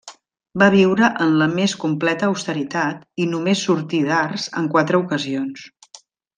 Va 0.61 0.69
viure 0.75 1.09
en 1.25 1.35
la 1.41 1.47
més 1.51 1.75
completa 1.83 2.27
austeritat 2.31 3.05
i 3.25 3.29
només 3.35 3.63
sortí 3.69 4.01
d'Ars 4.09 4.51
en 4.63 4.73
quatre 4.77 5.05
ocasions. 5.07 5.71